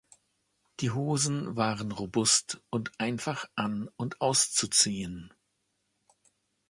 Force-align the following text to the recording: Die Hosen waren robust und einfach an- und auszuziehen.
Die 0.79 0.89
Hosen 0.89 1.55
waren 1.57 1.91
robust 1.91 2.59
und 2.71 2.91
einfach 2.99 3.45
an- 3.53 3.87
und 3.97 4.19
auszuziehen. 4.19 5.31